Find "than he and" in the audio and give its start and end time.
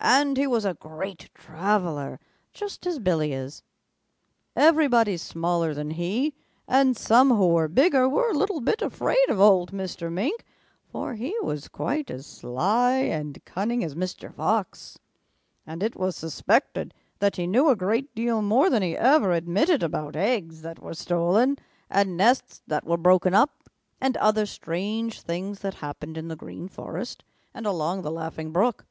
5.72-6.96